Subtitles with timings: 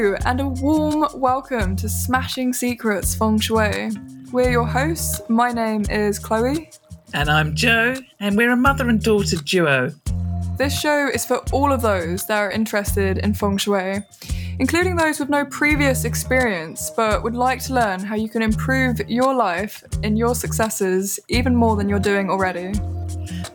[0.00, 3.90] Hello, and a warm welcome to Smashing Secrets Feng Shui.
[4.32, 5.20] We're your hosts.
[5.28, 6.70] My name is Chloe.
[7.12, 9.92] And I'm Joe, and we're a mother and daughter duo.
[10.56, 13.98] This show is for all of those that are interested in Feng Shui,
[14.58, 19.02] including those with no previous experience but would like to learn how you can improve
[19.06, 22.72] your life and your successes even more than you're doing already.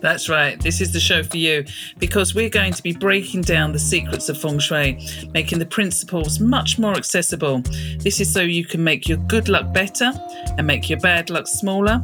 [0.06, 0.60] That's right.
[0.60, 1.64] This is the show for you
[1.98, 6.38] because we're going to be breaking down the secrets of feng shui, making the principles
[6.38, 7.62] much more accessible.
[7.98, 10.12] This is so you can make your good luck better
[10.56, 12.00] and make your bad luck smaller.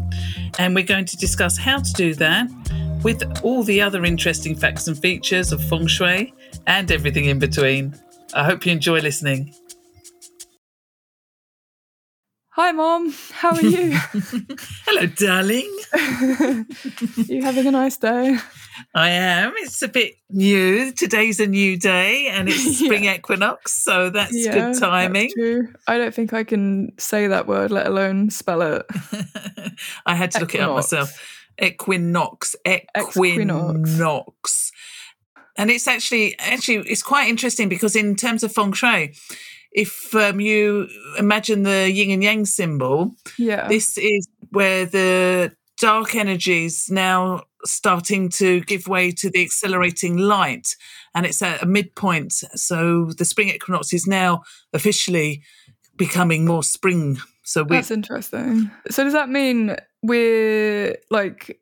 [0.58, 2.50] And we're going to discuss how to do that
[3.04, 6.34] with all the other interesting facts and features of feng shui
[6.66, 7.94] and everything in between.
[8.34, 9.54] I hope you enjoy listening.
[12.54, 13.14] Hi, Mom.
[13.30, 13.92] How are you?
[14.84, 15.74] Hello, darling.
[17.26, 18.36] you having a nice day?
[18.94, 19.54] I am.
[19.56, 20.92] It's a bit new.
[20.92, 23.14] Today's a new day and it's spring yeah.
[23.14, 25.28] equinox, so that's yeah, good timing.
[25.28, 25.72] That's true.
[25.86, 28.84] I don't think I can say that word, let alone spell it.
[30.04, 31.18] I had to look it up myself.
[31.58, 32.54] Equinox.
[32.66, 33.16] Equinox.
[33.16, 34.72] Equinox.
[35.56, 39.14] And it's actually actually it's quite interesting because in terms of feng shui,
[39.74, 46.14] if um, you imagine the yin and yang symbol, yeah, this is where the dark
[46.14, 50.76] energies now starting to give way to the accelerating light,
[51.14, 52.32] and it's at a midpoint.
[52.54, 55.42] So the spring equinox is now officially
[55.96, 57.18] becoming more spring.
[57.44, 58.70] So we- that's interesting.
[58.90, 61.60] So does that mean we're like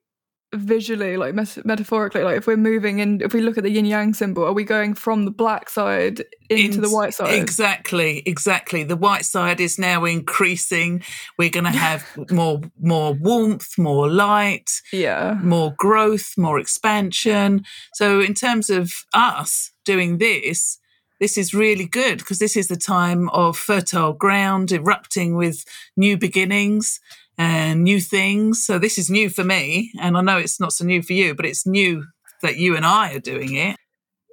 [0.53, 1.33] visually like
[1.65, 4.53] metaphorically like if we're moving in if we look at the yin yang symbol are
[4.53, 7.33] we going from the black side into In, the white side?
[7.35, 8.83] exactly exactly.
[8.83, 11.03] The white side is now increasing.
[11.39, 15.39] We're going to have more more warmth more light yeah.
[15.43, 17.65] more growth more expansion.
[17.95, 20.79] So in terms of us doing this
[21.21, 25.65] this is really good because this is the time of fertile ground erupting with
[25.97, 26.99] new beginnings
[27.41, 28.63] and new things.
[28.63, 31.35] So this is new for me, and I know it's not so new for you,
[31.35, 32.05] but it's new
[32.43, 33.77] that you and I are doing it.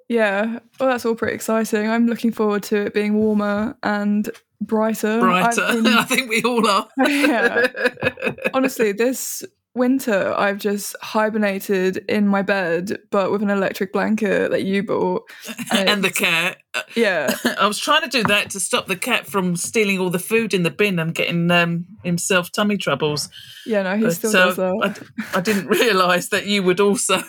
[0.09, 1.89] Yeah, well, that's all pretty exciting.
[1.89, 4.29] I'm looking forward to it being warmer and
[4.59, 5.21] brighter.
[5.21, 6.89] Brighter, been, I think we all are.
[7.07, 7.67] yeah.
[8.53, 9.41] Honestly, this
[9.77, 15.23] winter, I've just hibernated in my bed, but with an electric blanket that you bought.
[15.71, 16.57] And, and the cat.
[16.95, 17.33] Yeah.
[17.59, 20.53] I was trying to do that to stop the cat from stealing all the food
[20.53, 23.29] in the bin and getting um, himself tummy troubles.
[23.65, 25.07] Yeah, no, he but, still uh, does that.
[25.33, 27.21] I, I didn't realise that you would also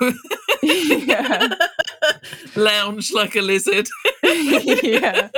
[0.62, 1.48] yeah.
[2.56, 3.88] lounge like a lizard.
[4.22, 5.28] yeah.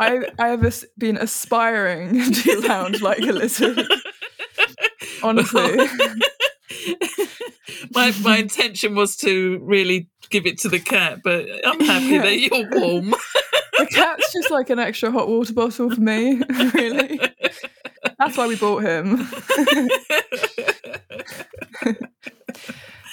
[0.00, 3.84] I, I have been aspiring to lounge like a lizard.
[5.22, 5.88] Honestly
[7.94, 12.22] my my intention was to really give it to the cat, but I'm happy yeah.
[12.22, 13.10] that you're warm.
[13.78, 16.42] the cat's just like an extra hot water bottle for me,
[16.74, 17.20] really.
[18.18, 19.28] That's why we bought him.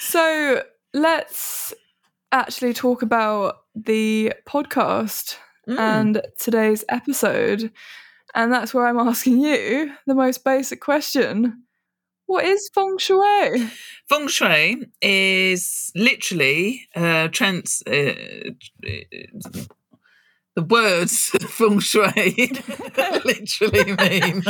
[0.00, 0.62] so
[0.92, 1.74] let's
[2.32, 5.36] actually talk about the podcast
[5.68, 5.78] mm.
[5.78, 7.70] and today's episode.
[8.34, 11.62] And that's where I'm asking you the most basic question
[12.26, 13.70] what is feng shui?
[14.08, 17.82] Feng shui is literally uh, trans.
[17.86, 18.14] Uh,
[20.56, 22.04] the words feng shui
[23.24, 24.42] literally mean.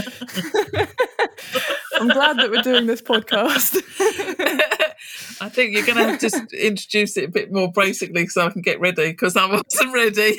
[1.98, 3.76] I'm glad that we're doing this podcast.
[5.40, 8.50] I think you're going to have to introduce it a bit more basically so I
[8.50, 10.36] can get ready because I wasn't ready.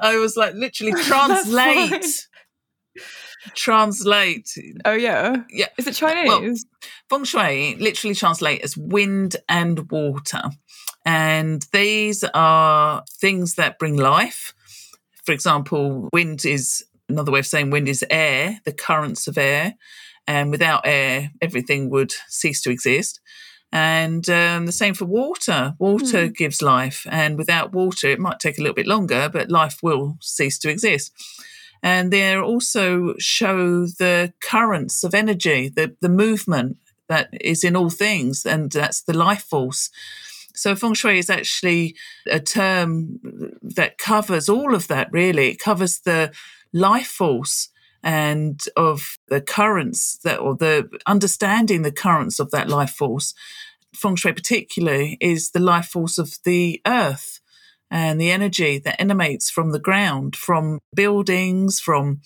[0.00, 2.26] I was like, literally translate
[3.54, 4.50] translate.
[4.84, 5.68] Oh yeah, yeah.
[5.76, 6.28] Is it Chinese?
[6.28, 6.54] Well,
[7.08, 10.42] feng shui literally translate as wind and water,
[11.04, 14.54] and these are things that bring life.
[15.24, 19.74] For example, wind is another way of saying wind is air, the currents of air,
[20.26, 23.20] and without air, everything would cease to exist.
[23.70, 25.74] And um, the same for water.
[25.78, 26.34] Water mm.
[26.34, 30.16] gives life, and without water, it might take a little bit longer, but life will
[30.20, 31.12] cease to exist
[31.82, 36.76] and they also show the currents of energy, the, the movement
[37.08, 39.90] that is in all things, and that's the life force.
[40.54, 41.94] So feng shui is actually
[42.26, 43.20] a term
[43.62, 45.08] that covers all of that.
[45.12, 46.32] Really, it covers the
[46.72, 47.68] life force
[48.02, 53.34] and of the currents that, or the understanding the currents of that life force.
[53.94, 57.40] Feng shui, particularly, is the life force of the earth
[57.90, 62.20] and the energy that emanates from the ground, from buildings, from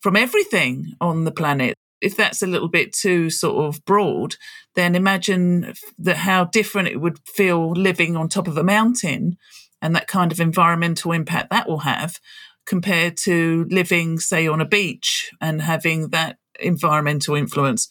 [0.00, 1.74] from everything on the planet.
[2.00, 4.36] If that's a little bit too sort of broad,
[4.74, 9.36] then imagine that how different it would feel living on top of a mountain
[9.82, 12.18] and that kind of environmental impact that will have
[12.66, 17.88] compared to living, say, on a beach and having that environmental influence.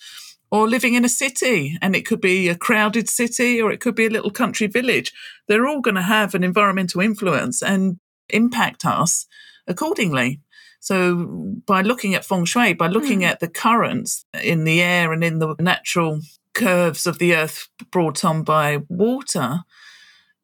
[0.52, 3.94] Or living in a city, and it could be a crowded city or it could
[3.94, 5.14] be a little country village.
[5.48, 8.00] They're all going to have an environmental influence and
[8.30, 9.28] impact us
[9.68, 10.42] accordingly.
[10.80, 13.26] So, by looking at feng shui, by looking mm.
[13.26, 16.22] at the currents in the air and in the natural
[16.54, 19.60] curves of the earth brought on by water,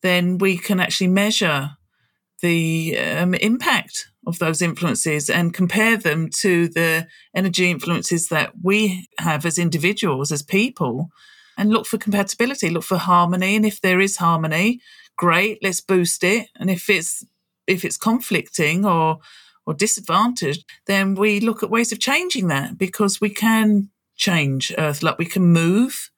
[0.02, 1.72] then we can actually measure
[2.46, 9.08] the um, impact of those influences and compare them to the energy influences that we
[9.18, 11.10] have as individuals, as people,
[11.58, 13.56] and look for compatibility, look for harmony.
[13.56, 14.80] And if there is harmony,
[15.18, 16.48] great, let's boost it.
[16.60, 17.24] And if it's
[17.68, 19.20] if it's conflicting or
[19.66, 25.02] or disadvantaged, then we look at ways of changing that because we can change Earth.
[25.02, 26.12] Like we can move,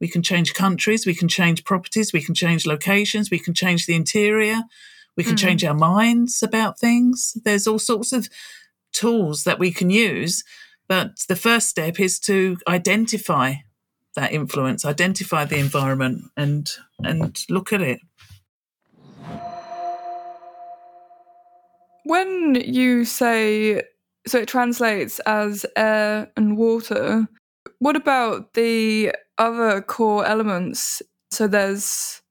[0.00, 3.86] we can change countries, we can change properties, we can change locations, we can change
[3.86, 4.60] the interior,
[5.16, 5.38] we can mm.
[5.38, 7.36] change our minds about things.
[7.44, 8.28] There's all sorts of
[8.92, 10.44] tools that we can use.
[10.88, 13.54] But the first step is to identify
[14.16, 16.70] that influence, identify the environment and
[17.02, 18.00] and look at it.
[22.04, 23.82] When you say
[24.26, 27.26] so it translates as air and water,
[27.78, 31.02] what about the other core elements?
[31.30, 32.22] So there's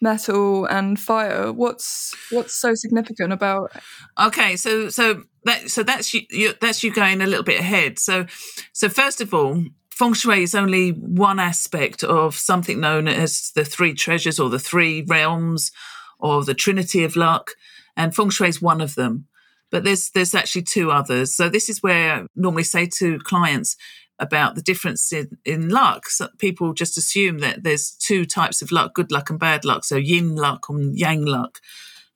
[0.00, 3.70] metal and fire what's what's so significant about
[4.18, 7.98] okay so so that so that's you, you, that's you going a little bit ahead.
[7.98, 8.26] So
[8.72, 13.64] so first of all feng shui is only one aspect of something known as the
[13.64, 15.72] three treasures or the three realms
[16.18, 17.52] or the trinity of luck
[17.96, 19.26] and feng shui is one of them.
[19.70, 21.34] But there's there's actually two others.
[21.34, 23.76] So this is where I normally say to clients
[24.20, 26.08] about the difference in, in luck.
[26.08, 29.84] So people just assume that there's two types of luck good luck and bad luck,
[29.84, 31.58] so yin luck and yang luck.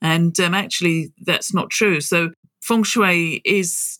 [0.04, 2.00] And um, actually, that's not true.
[2.02, 3.98] So, feng shui is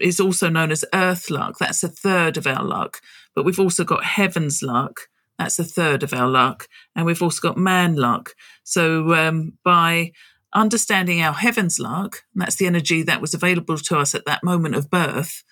[0.00, 1.58] is also known as earth luck.
[1.58, 3.00] That's a third of our luck.
[3.34, 5.00] But we've also got heaven's luck.
[5.38, 6.68] That's a third of our luck.
[6.94, 8.30] And we've also got man luck.
[8.62, 10.12] So, um, by
[10.54, 14.76] understanding our heaven's luck, that's the energy that was available to us at that moment
[14.76, 15.42] of birth,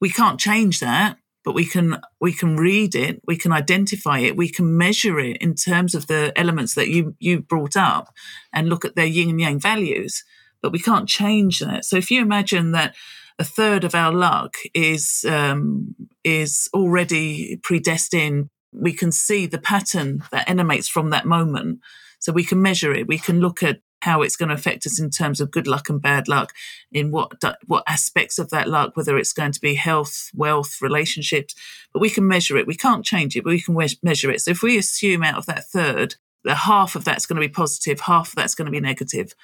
[0.00, 4.36] we can't change that but we can we can read it we can identify it
[4.36, 8.12] we can measure it in terms of the elements that you you brought up
[8.52, 10.24] and look at their yin and yang values
[10.62, 11.84] but we can't change that.
[11.84, 12.94] So if you imagine that
[13.38, 20.22] a third of our luck is um, is already predestined we can see the pattern
[20.30, 21.80] that emanates from that moment.
[22.18, 25.00] So we can measure it we can look at how it's going to affect us
[25.00, 26.52] in terms of good luck and bad luck,
[26.92, 27.32] in what
[27.66, 31.54] what aspects of that luck, whether it's going to be health, wealth, relationships.
[31.92, 32.66] But we can measure it.
[32.66, 34.40] We can't change it, but we can measure it.
[34.40, 37.52] So if we assume out of that third, that half of that's going to be
[37.52, 39.34] positive, half of that's going to be negative.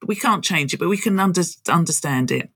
[0.00, 2.50] But we can't change it, but we can under, understand it.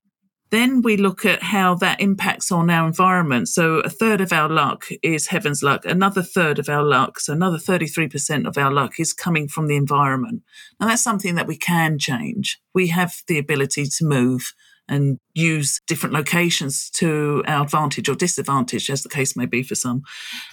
[0.55, 3.49] Then we look at how that impacts on our environment.
[3.49, 5.85] So a third of our luck is heaven's luck.
[5.85, 9.75] Another third of our luck, so another 33% of our luck is coming from the
[9.75, 10.43] environment.
[10.79, 12.61] Now that's something that we can change.
[12.73, 14.55] We have the ability to move
[14.87, 19.75] and use different locations to our advantage or disadvantage, as the case may be for
[19.75, 20.03] some.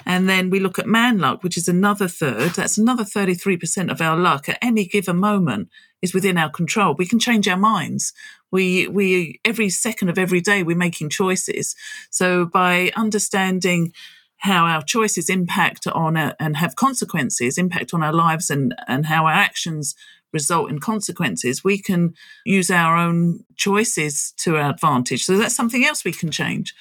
[0.08, 2.54] And then we look at man luck, which is another third.
[2.54, 5.70] That's another 33% of our luck at any given moment
[6.02, 6.96] is within our control.
[6.98, 8.14] We can change our minds.
[8.52, 11.76] We, we, every second of every day, we're making choices.
[12.10, 13.94] So by understanding
[14.38, 19.06] how our choices impact on a, and have consequences, impact on our lives and, and
[19.06, 19.96] how our actions
[20.34, 22.14] result in consequences, we can
[22.46, 25.26] use our own choices to our advantage.
[25.26, 26.74] So that's something else we can change.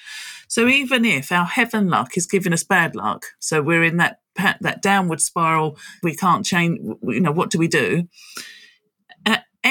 [0.47, 4.19] So even if our heaven luck is giving us bad luck, so we're in that
[4.61, 6.79] that downward spiral, we can't change.
[7.03, 8.07] You know, what do we do?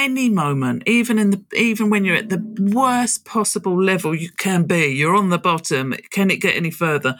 [0.01, 2.43] Any moment, even in the even when you're at the
[2.73, 5.93] worst possible level you can be, you're on the bottom.
[6.09, 7.17] Can it get any further?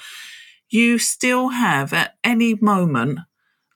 [0.68, 3.20] You still have at any moment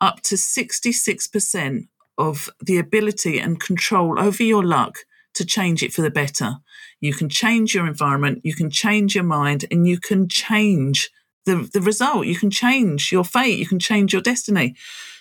[0.01, 4.97] up to 66% of the ability and control over your luck
[5.35, 6.55] to change it for the better.
[6.99, 11.11] You can change your environment, you can change your mind, and you can change
[11.45, 12.25] the, the result.
[12.25, 14.75] You can change your fate, you can change your destiny.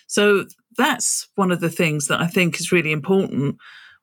[0.06, 3.56] So that's one of the things that I think is really important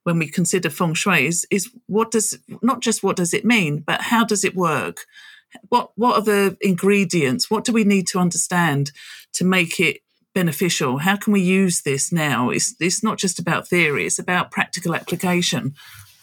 [0.04, 3.80] when we consider feng shui is, is what does not just what does it mean,
[3.80, 5.06] but how does it work?
[5.70, 7.52] What what are the ingredients?
[7.52, 8.92] What do we need to understand
[9.34, 10.02] to make it
[10.34, 11.00] beneficial?
[11.00, 12.50] How can we use this now?
[12.50, 15.74] It's, it's not just about theory, it's about practical application.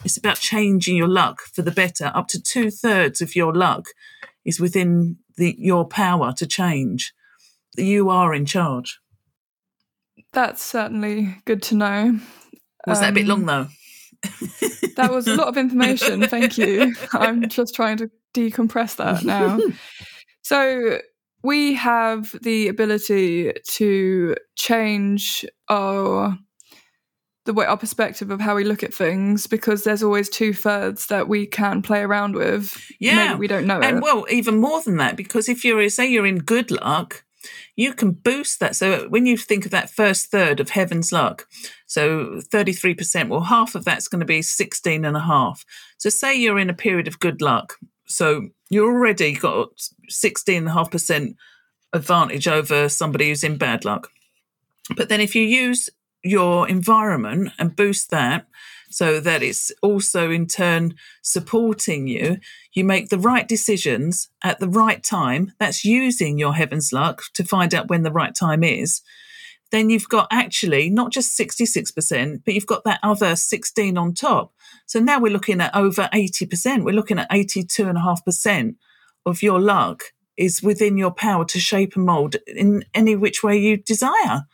[0.03, 2.11] It's about changing your luck for the better.
[2.15, 3.87] Up to two thirds of your luck
[4.45, 7.13] is within the, your power to change.
[7.75, 8.99] You are in charge.
[10.33, 12.19] That's certainly good to know.
[12.87, 13.67] Was that a bit long Um, though?
[14.95, 16.21] That was a lot of information.
[16.27, 16.93] Thank you.
[17.13, 19.57] I'm just trying to decompress that now.
[20.41, 20.99] So,
[21.41, 26.37] we have the ability to change our
[27.45, 31.07] the way our perspective of how we look at things because there's always two thirds
[31.07, 32.77] that we can play around with.
[32.99, 33.29] Yeah.
[33.29, 34.03] Maybe we don't know And it.
[34.03, 37.23] well, even more than that, because if you're say you're in good luck,
[37.75, 38.75] you can boost that.
[38.75, 41.47] So when you think of that first third of heaven's luck,
[41.85, 45.65] so 33%, well, half of that's going to be 16 and a half.
[45.97, 47.77] So say you're in a period of good luck.
[48.05, 49.69] So you are already got
[50.07, 51.35] 16 and a half percent
[51.93, 54.09] advantage over somebody who's in bad luck.
[54.95, 55.89] But then if you use
[56.23, 58.47] your environment and boost that
[58.89, 62.37] so that it's also in turn supporting you,
[62.73, 65.53] you make the right decisions at the right time.
[65.59, 69.01] That's using your heaven's luck to find out when the right time is.
[69.71, 74.53] Then you've got actually not just 66%, but you've got that other 16 on top.
[74.87, 76.83] So now we're looking at over 80%.
[76.83, 78.75] We're looking at 82.5%
[79.25, 80.05] of your luck
[80.37, 84.45] is within your power to shape and mold in any which way you desire.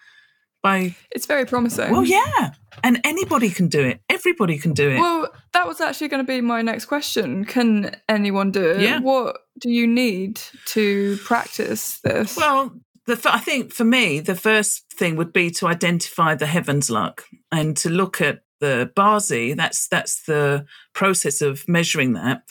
[0.65, 1.91] By It's very promising.
[1.91, 2.53] well, yeah,
[2.83, 4.01] and anybody can do it.
[4.09, 4.99] Everybody can do it.
[4.99, 7.45] Well, that was actually going to be my next question.
[7.45, 8.81] Can anyone do it?
[8.81, 8.99] Yeah.
[8.99, 10.41] What do you need
[10.73, 12.35] to practice this?
[12.35, 12.71] Well,
[13.05, 16.89] the, f- I think for me, the first thing would be to identify the heavens
[16.89, 19.55] luck and to look at the Bazi.
[19.55, 22.41] That's that's the process of measuring that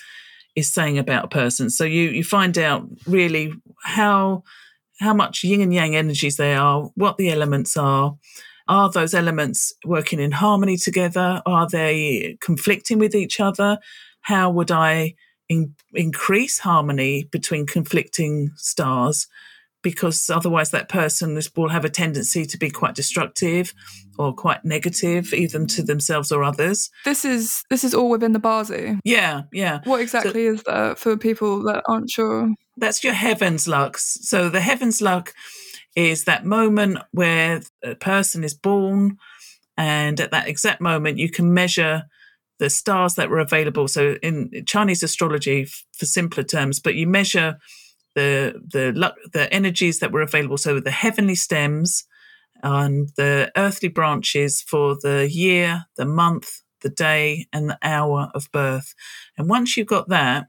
[0.54, 1.68] is saying about a person.
[1.68, 3.52] So you you find out really
[3.82, 4.44] how
[5.00, 8.16] how much yin and yang energies they are, what the elements are.
[8.66, 11.42] Are those elements working in harmony together?
[11.44, 13.78] Are they conflicting with each other?
[14.22, 15.14] How would I
[15.48, 19.26] in, increase harmony between conflicting stars?
[19.84, 23.72] Because otherwise that person is, will have a tendency to be quite destructive
[24.18, 26.90] or quite negative, even to themselves or others.
[27.04, 28.98] this is this is all within the Bazi.
[29.04, 29.80] Yeah, yeah.
[29.84, 32.52] What exactly is that for people that aren't sure?
[32.76, 35.32] That's your heavens luck So the heavens luck
[35.94, 39.18] is that moment where a person is born,
[39.76, 42.04] and at that exact moment, you can measure
[42.58, 43.88] the stars that were available.
[43.88, 47.58] So in Chinese astrology, for simpler terms, but you measure
[48.14, 50.56] the the the energies that were available.
[50.56, 52.04] So the heavenly stems
[52.62, 58.48] and the earthly branches for the year, the month, the day, and the hour of
[58.52, 58.94] birth.
[59.36, 60.46] And once you've got that,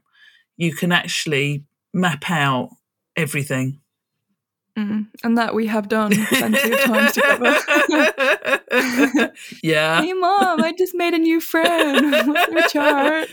[0.56, 2.70] you can actually map out
[3.16, 3.80] everything.
[4.76, 5.06] Mm.
[5.24, 7.56] And that we have done plenty of times together.
[9.62, 10.02] yeah.
[10.02, 12.12] hey, mom, I just made a new friend.
[12.28, 13.28] What's your chart?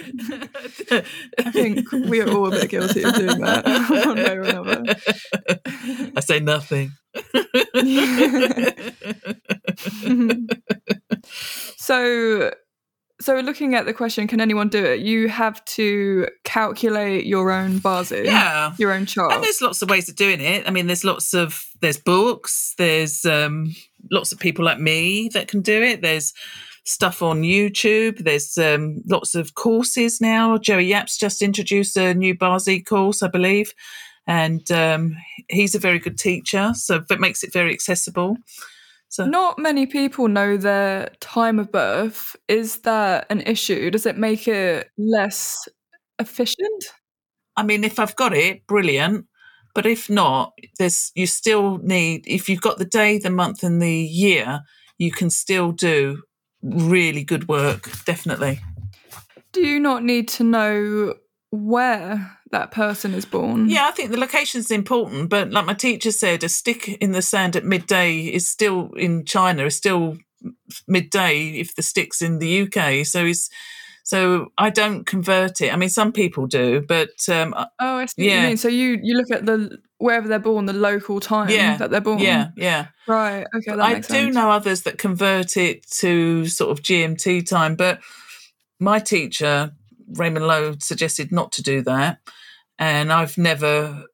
[1.37, 3.65] I think we are all a bit guilty of doing that
[4.05, 4.95] one way or another.
[6.15, 6.93] I say nothing.
[11.75, 12.51] so
[13.21, 17.79] so looking at the question can anyone do it you have to calculate your own
[17.79, 18.73] Bazi, yeah.
[18.77, 20.67] your own chart And there's lots of ways of doing it.
[20.67, 23.75] I mean, there's lots of there's books, there's um,
[24.11, 26.01] lots of people like me that can do it.
[26.01, 26.33] There's
[26.85, 28.23] stuff on YouTube.
[28.23, 30.57] There's um, lots of courses now.
[30.57, 33.73] Joey Yap's just introduced a new Bazi course, I believe,
[34.27, 35.15] and um,
[35.49, 38.37] he's a very good teacher, so that makes it very accessible.
[39.13, 44.17] So not many people know their time of birth is that an issue does it
[44.17, 45.67] make it less
[46.17, 46.83] efficient
[47.55, 49.27] I mean, if I've got it, brilliant.
[49.75, 53.81] But if not, there's you still need if you've got the day, the month, and
[53.81, 54.61] the year,
[54.97, 56.23] you can still do
[56.61, 57.89] really good work.
[58.05, 58.59] Definitely.
[59.51, 61.15] do you not need to know
[61.53, 65.75] where that person is born Yeah, I think the location is important, but like my
[65.75, 70.17] teacher said, a stick in the sand at midday is still in China is still
[70.87, 73.05] midday if the stick's in the UK.
[73.05, 73.49] So is
[74.03, 75.71] so I don't convert it.
[75.71, 78.41] I mean, some people do, but um, oh i see what Yeah.
[78.41, 81.77] you mean so you you look at the wherever they're born the local time Yeah,
[81.77, 82.87] that they're born yeah, yeah.
[83.07, 87.75] right okay I do sense know others that convert it to sort of GMT time,
[87.75, 88.01] but
[88.79, 89.71] my teacher,
[90.07, 92.19] Raymond Lo, suggested not to do that.
[92.79, 94.05] And I've never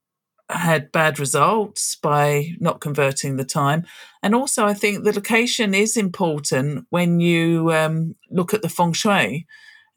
[0.49, 3.85] had bad results by not converting the time.
[4.23, 8.93] And also, I think the location is important when you um, look at the feng
[8.93, 9.45] shui,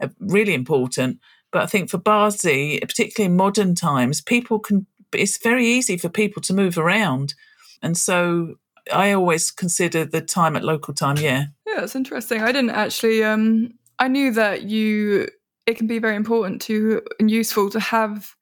[0.01, 1.21] uh, really important.
[1.51, 6.09] But I think for Bazi, particularly in modern times, people can, it's very easy for
[6.09, 7.35] people to move around.
[7.83, 8.57] And so
[8.93, 11.47] I always consider the time at local time, yeah.
[11.67, 12.43] Yeah, it's interesting.
[12.43, 13.25] I didn't actually.
[13.25, 15.29] Um, I knew that you
[15.67, 18.35] it can be very important to and useful to have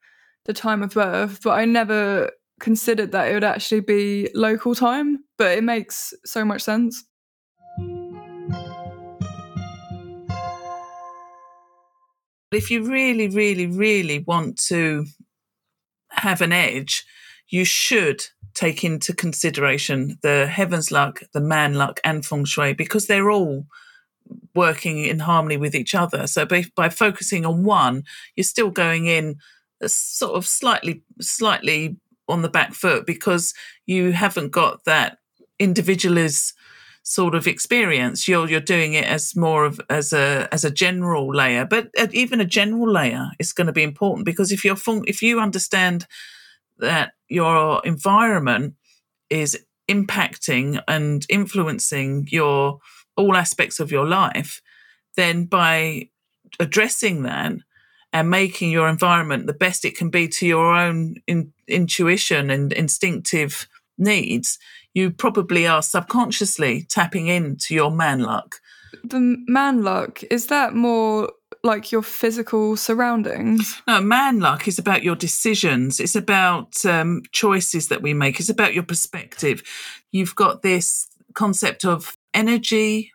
[0.47, 5.25] the time of birth, but I never considered that it would actually be local time,
[5.37, 7.05] but it makes so much sense.
[12.53, 15.07] If you really, really, really want to
[16.11, 17.05] have an edge,
[17.49, 18.25] you should
[18.55, 23.67] take into consideration the heaven's luck, the man luck, and feng shui because they're all
[24.55, 26.27] working in harmony with each other.
[26.27, 28.05] So by, by focusing on one,
[28.37, 29.37] you're still going in
[29.83, 31.97] uh, sort of slightly, slightly
[32.29, 33.55] on the back foot because
[33.87, 35.19] you haven't got that
[35.59, 36.55] individualist
[37.03, 38.29] sort of experience.
[38.29, 42.09] You're you're doing it as more of as a as a general layer, but uh,
[42.13, 46.07] even a general layer is going to be important because if you're if you understand
[46.79, 48.75] that your environment
[49.29, 49.59] is
[49.89, 52.79] impacting and influencing your
[53.17, 54.61] all aspects of your life,
[55.17, 56.09] then by
[56.59, 57.53] addressing that
[58.13, 62.73] and making your environment the best it can be to your own in, intuition and
[62.73, 64.59] instinctive needs,
[64.95, 68.57] you probably are subconsciously tapping into your man luck.
[69.05, 71.31] The man luck, is that more
[71.63, 73.81] like your physical surroundings?
[73.87, 76.01] No, man luck is about your decisions.
[76.01, 78.41] It's about um, choices that we make.
[78.41, 79.63] It's about your perspective.
[80.11, 83.13] You've got this concept of energy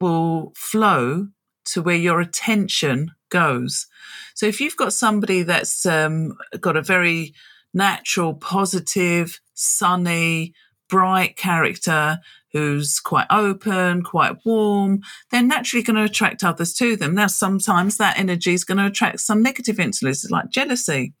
[0.00, 1.28] will flow
[1.66, 3.86] to where your attention goes.
[4.34, 7.34] So if you've got somebody that's um, got a very
[7.74, 10.54] natural, positive, sunny,
[10.88, 12.18] bright character
[12.52, 17.14] who's quite open, quite warm, they're naturally going to attract others to them.
[17.14, 21.12] Now, sometimes that energy is going to attract some negative influences like jealousy.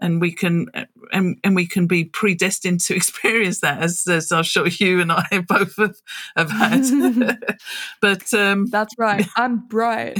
[0.00, 0.66] And we can
[1.12, 5.12] and, and we can be predestined to experience that, as, as I'm sure you and
[5.12, 5.96] I both have,
[6.36, 7.38] have had.
[8.00, 10.18] but um, that's right, I'm bright.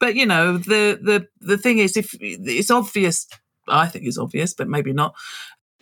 [0.00, 3.26] but you know, the the the thing is, if it's obvious,
[3.68, 5.14] I think it's obvious, but maybe not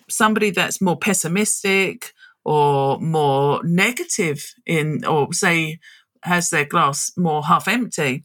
[0.08, 2.12] somebody that's more pessimistic
[2.44, 5.78] or more negative in, or say,
[6.22, 8.24] has their glass more half empty,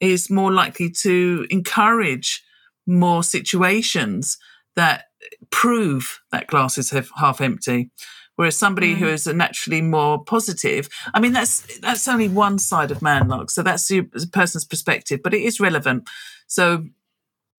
[0.00, 2.43] is more likely to encourage
[2.86, 4.38] more situations
[4.76, 5.04] that
[5.50, 7.90] prove that glass is half empty.
[8.36, 8.98] Whereas somebody mm.
[8.98, 13.50] who is naturally more positive, I mean, that's that's only one side of man luck.
[13.50, 16.08] So that's the person's perspective, but it is relevant.
[16.48, 16.84] So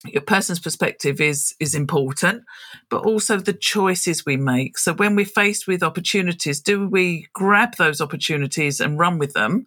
[0.04, 2.44] your person's perspective is is important
[2.90, 7.76] but also the choices we make so when we're faced with opportunities do we grab
[7.76, 9.66] those opportunities and run with them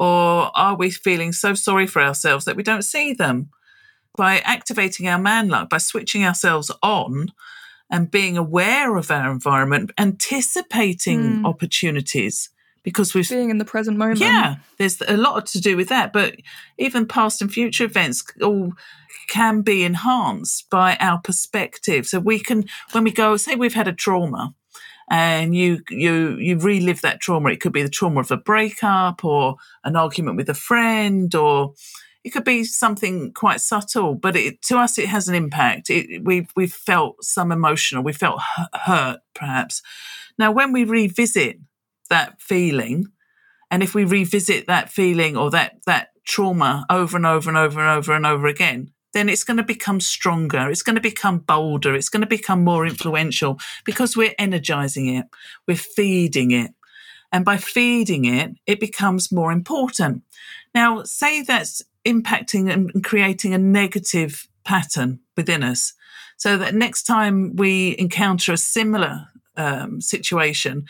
[0.00, 3.50] or are we feeling so sorry for ourselves that we don't see them
[4.18, 7.32] by activating our man luck by switching ourselves on
[7.90, 11.46] and being aware of our environment anticipating mm.
[11.46, 12.50] opportunities
[12.82, 14.20] because we're being in the present moment.
[14.20, 16.12] Yeah, there's a lot to do with that.
[16.12, 16.36] But
[16.78, 18.72] even past and future events all
[19.28, 22.06] can be enhanced by our perspective.
[22.06, 24.54] So we can, when we go, say we've had a trauma,
[25.10, 27.50] and you you you relive that trauma.
[27.50, 31.74] It could be the trauma of a breakup or an argument with a friend, or
[32.28, 34.14] it could be something quite subtle.
[34.14, 35.88] But it, to us, it has an impact.
[35.88, 38.02] It, we've we've felt some emotional.
[38.02, 38.42] We felt
[38.74, 39.80] hurt, perhaps.
[40.38, 41.58] Now, when we revisit
[42.10, 43.06] that feeling,
[43.70, 47.80] and if we revisit that feeling or that that trauma over and over and over
[47.80, 50.68] and over and over again, then it's going to become stronger.
[50.68, 51.94] It's going to become bolder.
[51.94, 55.24] It's going to become more influential because we're energizing it.
[55.66, 56.72] We're feeding it.
[57.32, 60.24] And by feeding it, it becomes more important.
[60.74, 65.92] Now, say that's impacting and creating a negative pattern within us.
[66.36, 70.84] So that next time we encounter a similar um, situation,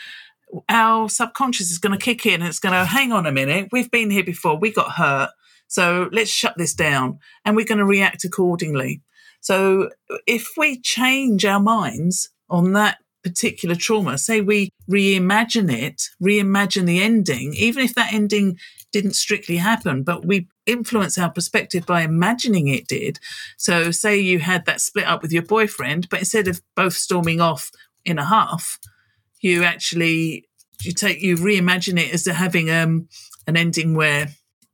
[0.68, 3.68] our subconscious is going to kick in and it's going to hang on a minute.
[3.72, 4.58] We've been here before.
[4.58, 5.30] We got hurt.
[5.68, 9.02] So let's shut this down and we're going to react accordingly.
[9.40, 9.90] So
[10.26, 17.02] if we change our minds on that particular trauma, say we reimagine it, reimagine the
[17.02, 18.58] ending, even if that ending
[18.92, 23.18] didn't strictly happen, but we influence our perspective by imagining it did.
[23.56, 27.40] So say you had that split up with your boyfriend, but instead of both storming
[27.40, 27.70] off
[28.04, 28.78] in a half,
[29.40, 30.48] you actually
[30.82, 33.08] you take you reimagine it as having um,
[33.46, 34.28] an ending where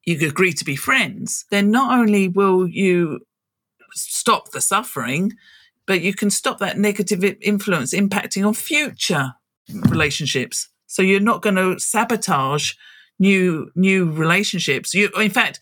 [0.04, 3.20] you agree to be friends, then not only will you
[3.92, 5.32] stop the suffering,
[5.86, 9.34] but you can stop that negative influence impacting on future
[9.88, 10.68] relationships.
[10.86, 12.72] So you're not going to sabotage
[13.18, 14.94] new new relationships.
[14.94, 15.60] You, in fact,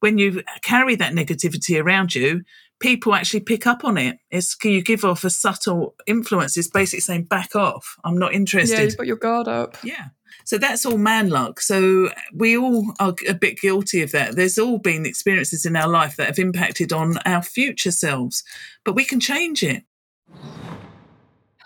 [0.00, 2.42] when you carry that negativity around you,
[2.80, 4.18] people actually pick up on it.
[4.30, 6.56] It's you give off a subtle influence.
[6.56, 7.96] It's basically saying, "Back off.
[8.04, 9.76] I'm not interested." Yeah, you've got your guard up.
[9.82, 10.08] Yeah.
[10.44, 11.60] So that's all man luck.
[11.60, 14.36] So we all are a bit guilty of that.
[14.36, 18.42] There's all been experiences in our life that have impacted on our future selves,
[18.84, 19.84] but we can change it.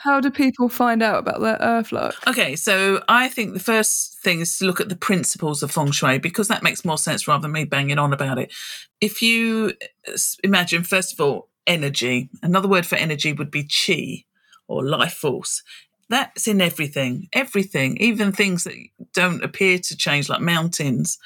[0.02, 2.16] How do people find out about their earth luck?
[2.26, 5.92] Okay, so I think the first thing is to look at the principles of feng
[5.92, 8.52] shui because that makes more sense rather than me banging on about it.
[9.00, 9.74] If you
[10.08, 14.24] uh, imagine, first of all, energy, another word for energy would be chi
[14.66, 15.62] or life force.
[16.08, 18.74] That's in everything, everything, even things that
[19.14, 21.16] don't appear to change, like mountains.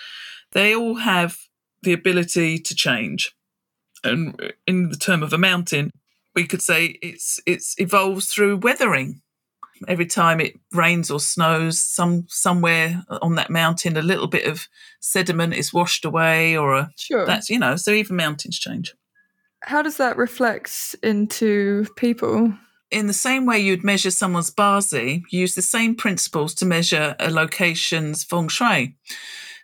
[0.53, 1.39] They all have
[1.83, 3.35] the ability to change.
[4.05, 5.93] And uh, in the term of a mountain,
[6.37, 9.23] we could say it's it's evolves through weathering.
[9.89, 14.69] Every time it rains or snows, some somewhere on that mountain, a little bit of
[15.01, 17.27] sediment is washed away, or a, sure.
[17.27, 17.77] that's you know.
[17.77, 18.95] So even mountains change.
[19.63, 22.55] How does that reflect into people?
[22.91, 27.31] In the same way you'd measure someone's bazi, use the same principles to measure a
[27.31, 28.95] location's feng shui.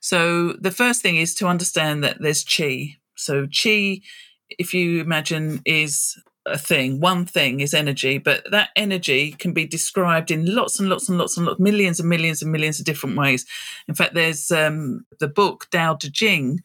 [0.01, 2.97] So the first thing is to understand that there's qi.
[3.15, 4.03] So qi,
[4.51, 7.01] if you imagine, is a thing.
[7.01, 11.19] One thing is energy, but that energy can be described in lots and lots and
[11.19, 13.47] lots and lots, millions and millions and millions of different ways.
[13.89, 16.61] In fact, there's um, the book Dao De Jing,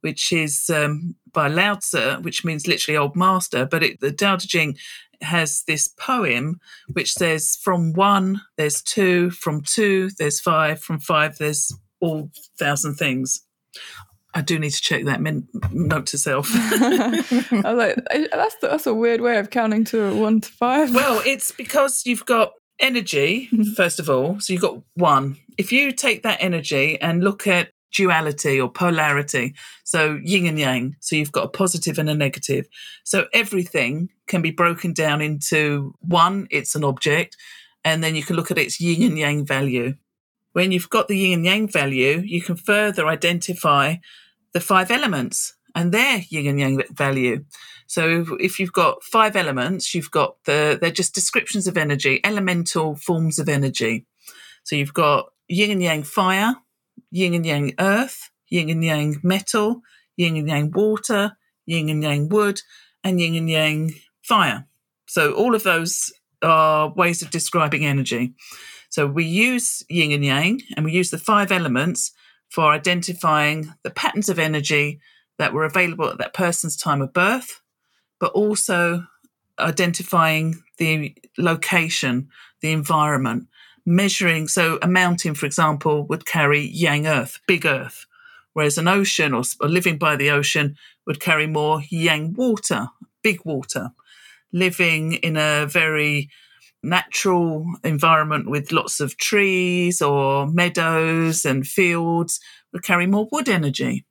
[0.00, 3.66] which is um, by Lao Tzu, which means literally old master.
[3.66, 4.76] But it, the Dao De Jing
[5.20, 6.60] has this poem
[6.92, 12.94] which says, "From one, there's two; from two, there's five; from five, there's all thousand
[12.94, 13.42] things."
[14.38, 16.48] I do need to check that min- note to self.
[16.54, 17.96] I was like,
[18.32, 20.94] that's that's a weird way of counting to one to five.
[20.94, 23.72] Well, it's because you've got energy Mm-hmm.
[23.74, 24.38] first of all.
[24.40, 25.36] So you've got one.
[25.56, 30.96] If you take that energy and look at duality or polarity, so yin and yang,
[31.00, 32.68] so you've got a positive and a negative.
[33.04, 36.46] So everything can be broken down into one.
[36.50, 37.36] It's an object,
[37.84, 39.94] and then you can look at its yin and yang value.
[40.52, 43.96] When you've got the yin and yang value, you can further identify
[44.52, 47.44] the five elements and their yin and yang value.
[47.86, 52.96] So if you've got five elements, you've got the they're just descriptions of energy, elemental
[52.96, 54.06] forms of energy.
[54.64, 56.56] So you've got yin and yang fire,
[57.10, 59.82] yin and yang earth, yin and yang metal,
[60.16, 62.60] yin and yang water, yin and yang wood,
[63.04, 64.66] and yin and yang fire.
[65.06, 68.34] So all of those are ways of describing energy.
[68.90, 72.12] So we use yin and yang and we use the five elements
[72.48, 75.00] for identifying the patterns of energy
[75.38, 77.60] that were available at that person's time of birth,
[78.18, 79.04] but also
[79.58, 82.28] identifying the location,
[82.60, 83.46] the environment,
[83.84, 84.48] measuring.
[84.48, 88.06] So, a mountain, for example, would carry yang earth, big earth,
[88.52, 92.88] whereas an ocean or, or living by the ocean would carry more yang water,
[93.22, 93.92] big water.
[94.52, 96.30] Living in a very
[96.82, 102.40] natural environment with lots of trees or meadows and fields
[102.72, 104.04] would carry more wood energy.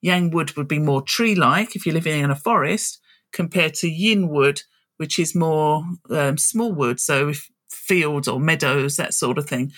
[0.00, 3.00] Yang wood would be more tree like if you're living in a forest
[3.32, 4.62] compared to yin wood,
[4.96, 7.00] which is more um, small wood.
[7.00, 9.72] So, if fields or meadows, that sort of thing.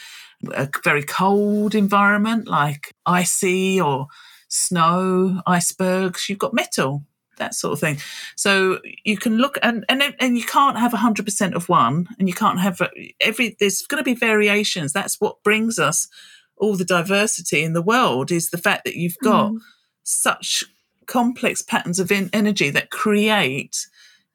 [0.55, 4.09] A very cold environment like icy or
[4.49, 7.05] snow, icebergs, you've got metal
[7.39, 7.99] that sort of thing.
[8.37, 12.29] So you can look and and and you can't have hundred percent of one, and
[12.29, 12.81] you can't have
[13.21, 13.57] every.
[13.59, 14.93] There's going to be variations.
[14.93, 16.09] That's what brings us
[16.57, 18.31] all the diversity in the world.
[18.31, 19.59] Is the fact that you've got Mm.
[20.03, 20.65] such
[21.07, 23.87] complex patterns of in- energy that create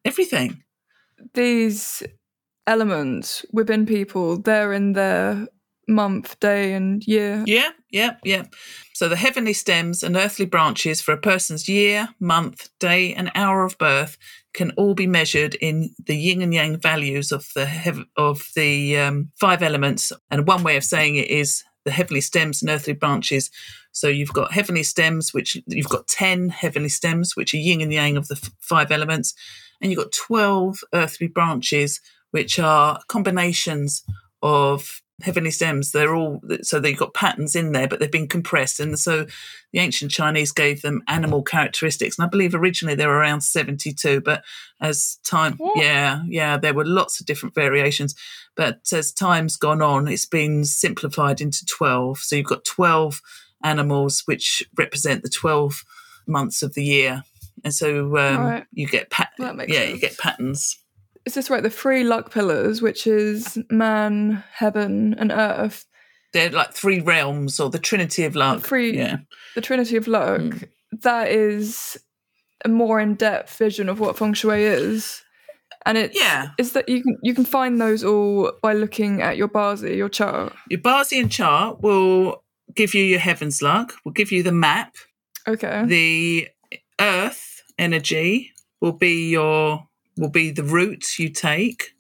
[0.06, 0.64] everything.
[1.34, 2.04] These
[2.68, 5.48] elements within people, they're in their
[5.90, 7.44] month, day, and year.
[7.46, 8.44] Yeah, yeah, yeah.
[8.94, 13.64] So the heavenly stems and earthly branches for a person's year, month, day, and hour
[13.64, 14.18] of birth
[14.54, 18.98] can all be measured in the yin and yang values of the hev- of the
[18.98, 20.12] um, five elements.
[20.32, 23.50] And one way of saying it is the heavenly stems and earthly branches.
[23.92, 27.92] So you've got heavenly stems, which you've got ten heavenly stems, which are yin and
[27.92, 29.34] yang of the f- five elements,
[29.82, 32.00] and you've got twelve earthly branches,
[32.32, 34.04] which are combinations
[34.42, 35.92] of heavenly stems.
[35.92, 38.80] They're all so they've got patterns in there, but they've been compressed.
[38.80, 39.26] And so
[39.74, 42.18] the ancient Chinese gave them animal characteristics.
[42.18, 44.44] And I believe originally there were around 72, but
[44.82, 45.78] as time, What?
[45.78, 48.16] yeah, yeah, there were lots of different variations.
[48.56, 52.20] But as time's gone on, it's been simplified into 12.
[52.20, 53.22] So you've got 12
[53.64, 55.84] animals which represent the 12
[56.28, 57.24] months of the year.
[57.64, 58.66] And so um, Right.
[58.72, 60.78] you get pat- yeah, you get patterns.
[61.26, 61.62] Is this right?
[61.64, 65.86] The three luck pillars, which is man, heaven, and earth.
[66.34, 68.62] They're like three realms or the Trinity of luck.
[68.66, 69.18] three- yeah.
[69.56, 70.42] The Trinity of Luck.
[70.42, 70.70] Mm.
[71.02, 71.98] That is
[72.66, 75.24] a more in-depth vision of what feng shui is,
[75.86, 76.50] and it's Yeah.
[76.58, 80.10] is that you can you can find those all by looking at your bazi, your
[80.10, 80.54] chart.
[80.70, 82.44] Your Barsian chart will
[82.76, 84.96] give you your heaven's luck, will give you the map.
[85.48, 85.84] Okay.
[85.86, 86.50] The
[87.00, 88.52] earth energy
[88.82, 89.88] will be your
[90.20, 91.96] will be the route you take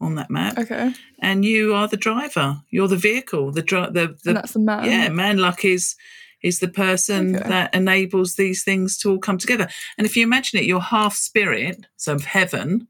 [0.00, 0.58] on that map.
[0.58, 0.94] Okay.
[1.20, 2.62] And you are the driver.
[2.70, 3.50] You're the vehicle.
[3.52, 4.84] The dri- the, the and that's the man.
[4.84, 5.96] yeah, man luck is
[6.42, 7.48] is the person Okay.
[7.48, 9.66] that enables these things to all come together.
[9.96, 12.86] And if you imagine it, you're half spirit, so of heaven,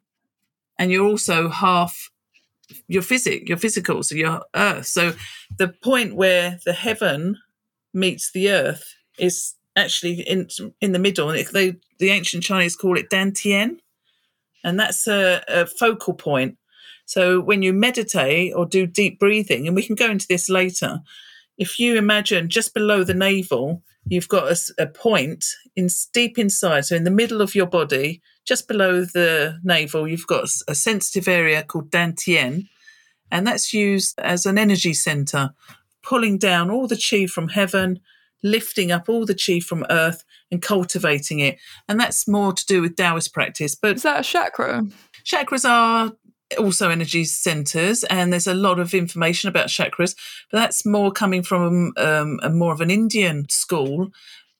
[0.79, 2.11] and you're also half
[2.89, 4.87] your physic, your physical, so your earth.
[4.87, 5.13] So
[5.57, 7.39] the point where the heaven
[7.93, 8.85] meets the earth
[9.19, 10.49] is actually in
[10.81, 13.79] in the middle, and they the ancient Chinese call it Dantian,
[14.65, 16.57] and that's a, a focal point.
[17.07, 21.01] So when you meditate or do deep breathing, and we can go into this later,
[21.59, 25.45] if you imagine just below the navel, you've got a point
[25.77, 30.27] in deep inside, so in the middle of your body, just below the navel, you've
[30.27, 32.69] got a sensitive area called Dantian,
[33.31, 35.55] and that's used as an energy center,
[36.03, 38.01] pulling down all the chi from heaven,
[38.45, 41.59] lifting up all the chi from earth, and cultivating it.
[41.89, 44.85] And that's more to do with Taoist practice, but Is that a chakra?
[45.25, 46.13] chakras are
[46.59, 50.15] also energy centers and there's a lot of information about chakras
[50.53, 54.11] but that's more coming from um, a more of an indian school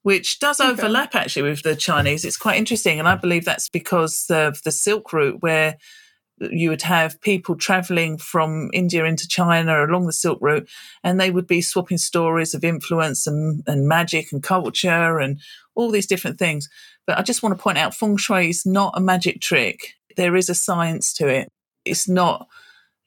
[0.03, 0.71] which does Okay.
[0.71, 4.73] overlap actually with the chinese it's quite interesting and i believe that's because of the
[4.73, 5.77] silk route where
[6.39, 10.69] you would have people traveling from India into China along the Silk Route,
[11.03, 15.41] and they would be swapping stories of influence and, and magic and culture and
[15.75, 16.69] all these different things.
[17.07, 19.95] But I just want to point out feng shui is not a magic trick.
[20.17, 21.49] There is a science to it.
[21.85, 22.49] It's not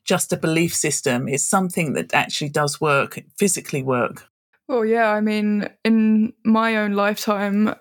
[0.05, 1.27] just a belief system.
[1.27, 4.25] It's something that actually does work, physically work.
[4.67, 7.73] Well, yeah, I mean, in my own lifetime,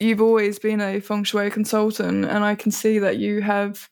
[0.00, 3.88] you've always been a feng shui consultant, and I can see that you have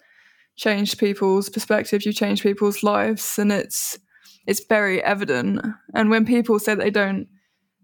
[0.56, 3.98] changed people's perspectives, you've changed people's lives, and it's
[4.46, 5.60] it's very evident.
[5.94, 7.28] And when people say they don't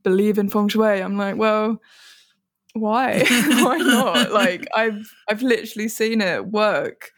[0.03, 1.81] believe in feng shui, I'm like, well,
[2.75, 3.25] why?
[3.29, 4.31] why not?
[4.41, 7.11] Like I've I've literally seen it work.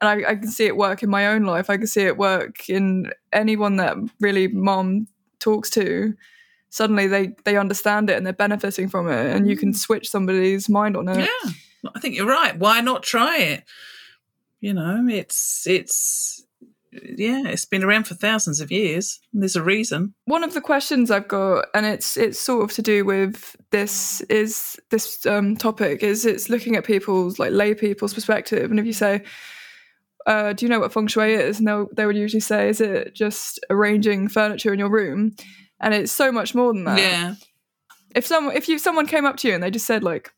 [0.00, 1.70] And I, I can see it work in my own life.
[1.70, 5.06] I can see it work in anyone that really mom
[5.38, 6.14] talks to
[6.70, 9.76] suddenly they they understand it and they're benefiting from it and you can mm.
[9.76, 11.50] switch somebody's mind on it Yeah,
[11.94, 12.58] I think you're right.
[12.58, 13.64] Why not try it?
[14.60, 16.44] You know, it's it's
[16.92, 19.20] yeah, it's been around for thousands of years.
[19.32, 20.14] and There's a reason.
[20.24, 24.22] one of the questions i've got and it's it's sort of to do with this
[24.22, 28.70] is this um, topic is it's looking at people's like lay people's perspective.
[28.70, 29.22] And if you say
[30.26, 31.58] uh, do you know what feng shui is?
[31.58, 35.36] And they'll- they would usually say is it just arranging furniture in your room?
[35.80, 36.98] And it's so much more than that.
[36.98, 37.34] Yeah,
[38.14, 40.32] if someone if you someone came up to you and they just said like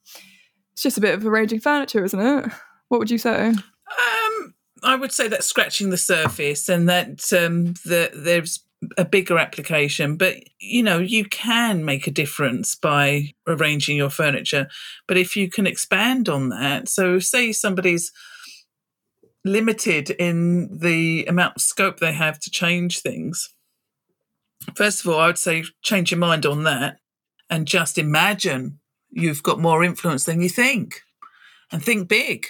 [0.72, 2.50] it's just a bit of arranging furniture isn't it?
[2.88, 3.54] What would you say
[3.90, 8.60] Um, I would say that's scratching the surface, and that um, there's
[8.96, 10.16] a bigger application.
[10.16, 14.68] But you know, you can make a difference by arranging your furniture.
[15.06, 18.12] But if you can expand on that, so say somebody's
[19.44, 23.52] limited in the amount of scope they have to change things.
[24.74, 26.98] First of all, I would say change your mind on that,
[27.50, 31.02] and just imagine you've got more influence than you think,
[31.72, 32.46] and think big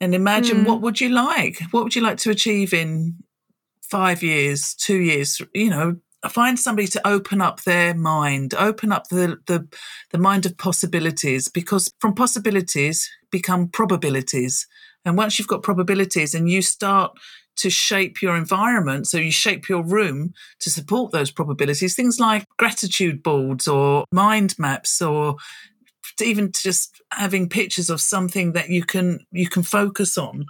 [0.00, 0.66] and imagine Mm.
[0.66, 1.60] what would you like?
[1.70, 3.16] What would you like to achieve in
[3.82, 5.40] five years two years?
[5.54, 5.96] You know
[6.28, 9.68] find somebody to open up their mind open up the the,
[10.10, 14.66] the mind of possibilities because from possibilities become probabilities.
[15.04, 17.12] And once you've got probabilities and you start
[17.56, 22.44] to shape your environment so you shape your room to support those probabilities things like
[22.58, 25.36] gratitude boards or mind maps or
[26.22, 30.46] even just having pictures of something that you can you can focus on.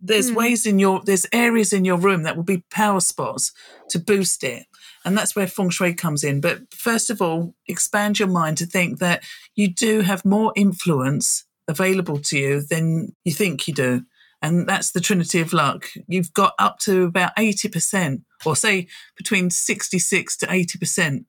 [0.00, 0.36] There's Hmm.
[0.36, 3.52] ways in your there's areas in your room that will be power spots
[3.90, 4.66] to boost it
[5.04, 6.40] and that's where feng shui comes in.
[6.40, 9.22] But first of all expand your mind to think that
[9.54, 14.04] you do have more influence available to you than you think you do
[14.42, 15.88] and that's the trinity of luck.
[16.06, 21.24] You've got up to about 80% or say between 66 to 80%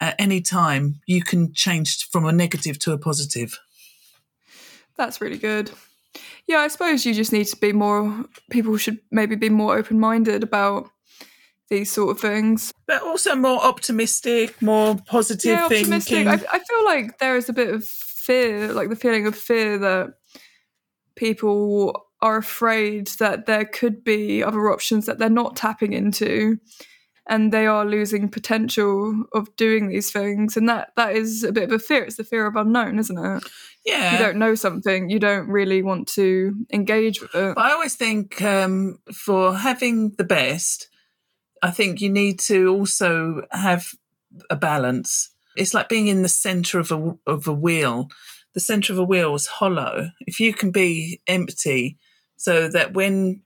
[0.00, 3.58] at any time you can change from a negative to a positive
[4.96, 5.70] That's really good.
[6.46, 8.24] Yeah, I suppose you just need to be more.
[8.50, 10.90] People should maybe be more open minded about
[11.68, 12.72] these sort of things.
[12.86, 16.14] but also more optimistic more positive yeah, optimistic.
[16.14, 19.36] thinking I, I feel like there is a bit of fear, like the feeling of
[19.36, 20.14] fear that
[21.14, 26.58] people are afraid that there could be other options that they're not tapping into
[27.28, 31.64] and they are losing potential of doing these things and that that is a bit
[31.64, 33.44] of a fear it's the fear of unknown isn't it
[33.84, 37.72] yeah you don't know something you don't really want to engage with it But I
[37.72, 40.88] always think um, for having the best,
[41.62, 43.92] I think you need to also have
[44.50, 45.30] a balance.
[45.56, 48.08] It's like being in the center of a of a wheel.
[48.54, 50.10] The center of a wheel is hollow.
[50.26, 51.98] If you can be empty,
[52.36, 53.42] so that when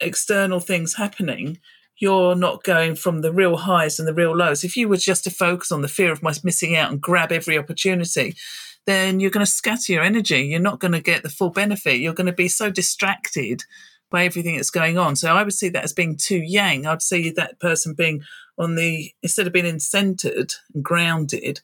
[0.00, 1.58] external things happening,
[1.98, 4.64] you're not going from the real highs and the real lows.
[4.64, 7.56] If you were just to focus on the fear of missing out and grab every
[7.56, 8.34] opportunity,
[8.86, 10.42] then you're going to scatter your energy.
[10.42, 12.00] You're not going to get the full benefit.
[12.00, 13.62] You're going to be so distracted
[14.10, 15.16] by everything that's going on.
[15.16, 16.86] So I would see that as being too yang.
[16.86, 18.22] I'd see that person being
[18.58, 21.60] on the, instead of being centered and grounded,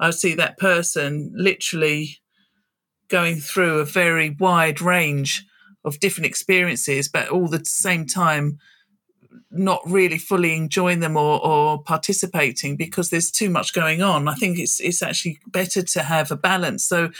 [0.00, 2.18] I would see that person literally
[3.08, 5.46] going through a very wide range
[5.84, 8.58] of different experiences, but all the same time
[9.50, 14.28] not really fully enjoying them or, or participating because there's too much going on.
[14.28, 16.84] I think it's it's actually better to have a balance.
[16.84, 17.10] So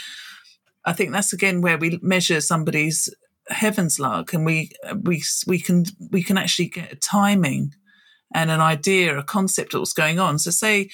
[0.85, 3.09] I think that's again where we measure somebody's
[3.49, 4.71] heaven's luck, and we
[5.03, 7.73] we we can we can actually get a timing
[8.33, 10.39] and an idea, a concept of what's going on.
[10.39, 10.89] So say,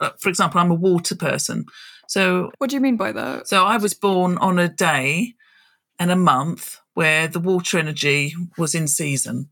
[0.00, 1.64] uh, for example, I'm a water person.
[2.08, 3.48] So what do you mean by that?
[3.48, 5.34] So I was born on a day
[5.98, 9.48] and a month where the water energy was in season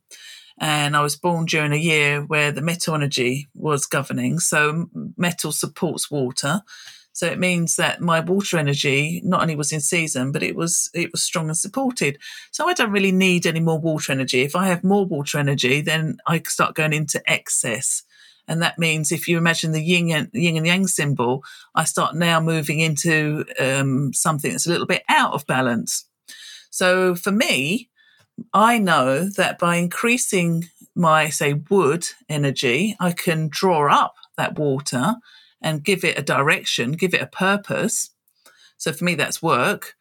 [0.61, 4.39] and I was born during a year where the metal energy was governing.
[4.41, 6.63] So metal supports water.
[7.13, 10.89] So it means that my water energy not only was in season, but it was
[10.95, 12.19] it was strong and supported.
[12.53, 14.43] So I don't really need any more water energy.
[14.43, 18.05] If I have more water energy, then I start going into excess.
[18.47, 21.45] And that means if you imagine the yin and, yin and yang symbol,
[21.75, 26.07] I start now moving into um, something that's a little bit out of balance.
[26.71, 27.91] So for me,
[28.53, 35.17] I know that by increasing my, say, wood energy, I can draw up that water
[35.61, 38.11] and give it a direction, give it a purpose.
[38.77, 39.95] So for me, that's work,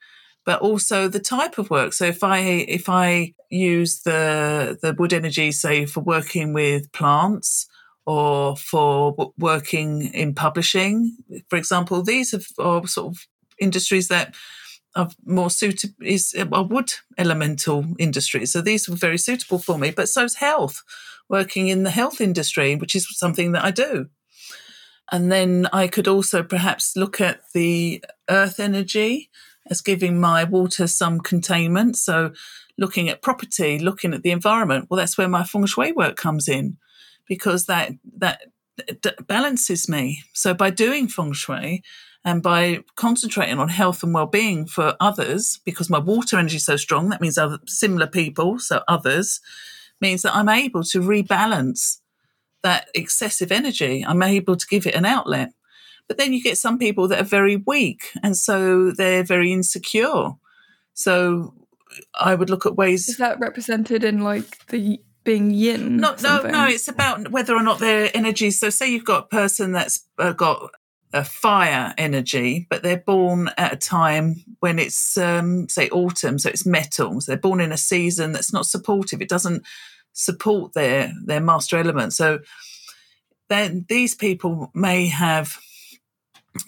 [0.46, 1.94] but also the type of work.
[1.94, 7.68] So if I if I use the the wood energy, say, for working with plants
[8.06, 11.18] or for working in publishing,
[11.50, 13.28] for example, these are sort of
[13.60, 14.36] industries that
[14.98, 18.46] of more suitable is uh, a wood elemental industry.
[18.46, 19.92] So these were very suitable for me.
[19.92, 20.84] But so's health,
[21.30, 24.08] working in the health industry, which is something that I do.
[25.12, 29.30] And then I could also perhaps look at the earth energy
[29.70, 31.96] as giving my water some containment.
[31.96, 32.34] So
[32.78, 34.88] looking at property, looking at the environment.
[34.90, 36.78] Well, that's where my feng shui work comes in
[37.28, 38.42] because that that
[39.28, 40.24] balances me.
[40.34, 41.84] So by doing feng shui,
[42.28, 46.76] and by concentrating on health and well-being for others, because my water energy is so
[46.76, 49.40] strong, that means other similar people, so others,
[50.02, 52.00] means that I'm able to rebalance
[52.64, 54.04] that excessive energy.
[54.06, 55.54] I'm able to give it an outlet.
[56.10, 60.32] But then you get some people that are very weak, and so they're very insecure.
[60.94, 61.54] So
[62.14, 63.08] I would look at ways.
[63.08, 65.96] Is that represented in like the being yin?
[65.96, 66.68] No, no, no.
[66.68, 68.52] It's about whether or not their energy.
[68.52, 70.72] So, say you've got a person that's uh, got
[71.14, 76.50] a fire energy, but they're born at a time when it's, um, say, autumn, so
[76.50, 77.26] it's metals.
[77.26, 79.22] They're born in a season that's not supportive.
[79.22, 79.64] It doesn't
[80.14, 82.12] support their their master element.
[82.12, 82.40] So
[83.50, 85.58] then these people may have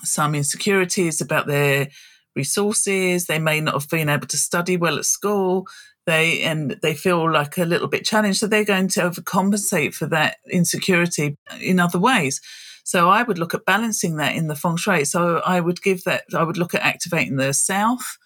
[0.04, 1.90] some insecurities about their
[2.36, 3.26] resources.
[3.26, 5.68] They may not have been able to study well at school.
[6.06, 10.08] They and they feel like a little bit challenged, so they're going to overcompensate for
[10.08, 12.42] that insecurity in other ways.
[12.84, 15.06] So I would look at balancing that in the feng shui.
[15.06, 18.18] So I would give that, I would look at activating the south.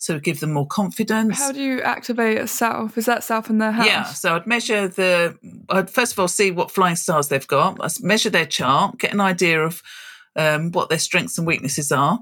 [0.00, 1.38] So give them more confidence.
[1.38, 2.96] How do you activate a south?
[2.96, 3.86] Is that south in their house?
[3.86, 4.04] Yeah.
[4.04, 5.36] So I'd measure the,
[5.70, 7.78] I'd first of all see what flying stars they've got.
[7.80, 9.82] I'd measure their chart, get an idea of
[10.36, 12.20] um, what their strengths and weaknesses are,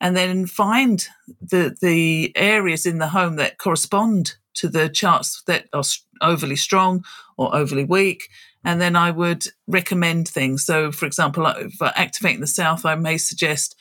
[0.00, 1.06] and then find
[1.40, 5.82] the the areas in the home that correspond to the charts that are
[6.20, 7.04] overly strong
[7.36, 8.28] or overly weak,
[8.66, 10.66] and then I would recommend things.
[10.66, 11.46] So, for example,
[11.78, 13.76] for activating the South, I may suggest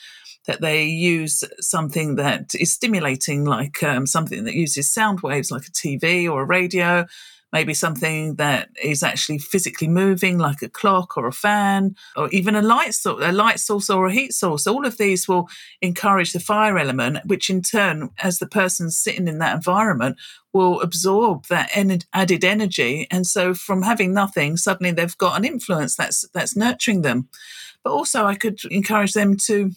[0.45, 5.65] that they use something that is stimulating, like um, something that uses sound waves, like
[5.65, 7.07] a TV or a radio,
[7.55, 12.53] maybe something that is actually physically moving, like a clock or a fan, or even
[12.53, 14.67] a light source, a light source or a heat source.
[14.67, 15.47] All of these will
[15.81, 20.17] encourage the fire element, which in turn, as the person's sitting in that environment,
[20.51, 23.07] will absorb that en- added energy.
[23.09, 27.29] And so, from having nothing, suddenly they've got an influence that's that's nurturing them.
[27.85, 29.71] But also, I could encourage them to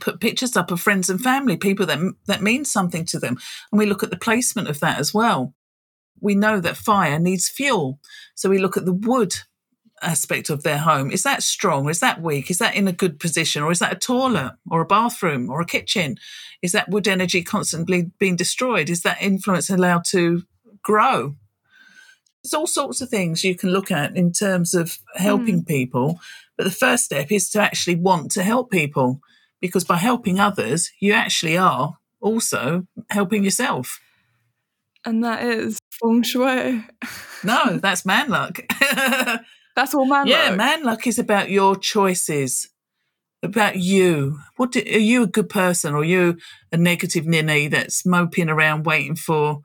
[0.00, 3.38] put pictures up of friends and family, people that that mean something to them,
[3.72, 5.54] and we look at the placement of that as well
[6.20, 7.98] we know that fire needs fuel.
[8.34, 9.36] So we look at the wood
[10.02, 11.10] aspect of their home.
[11.10, 11.88] Is that strong?
[11.88, 12.50] Is that weak?
[12.50, 13.62] Is that in a good position?
[13.62, 16.16] Or is that a toilet or a bathroom or a kitchen?
[16.62, 18.88] Is that wood energy constantly being destroyed?
[18.90, 20.42] Is that influence allowed to
[20.82, 21.36] grow?
[22.42, 25.66] There's all sorts of things you can look at in terms of helping mm.
[25.66, 26.20] people.
[26.56, 29.20] But the first step is to actually want to help people
[29.60, 34.00] because by helping others, you actually are also helping yourself.
[35.04, 36.84] And that is feng shui.
[37.44, 38.58] no, that's man luck.
[39.76, 40.56] that's all man yeah, luck.
[40.56, 42.68] man luck is about your choices,
[43.42, 44.38] about you.
[44.56, 46.38] What do, are you a good person, or are you
[46.72, 49.60] a negative ninny that's moping around waiting for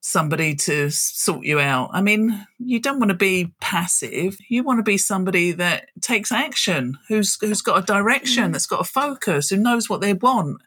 [0.00, 1.90] somebody to sort you out?
[1.92, 4.36] I mean, you don't want to be passive.
[4.48, 8.52] You want to be somebody that takes action, who's who's got a direction, Mm.
[8.52, 10.60] that's got a focus, who knows what they want.